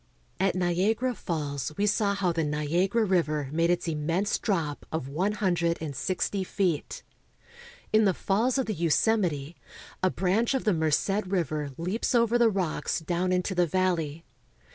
[0.39, 5.33] At Niagara Falls we saw how the Niagara River made its immense drop of one
[5.33, 7.03] hundred and sixty feet.
[7.93, 9.57] In the falls of the Yosemite
[10.01, 14.25] a branch of the Merced River leaps over the rocks down into the valley.